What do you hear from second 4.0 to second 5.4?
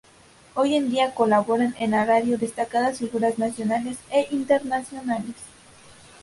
e internacionales.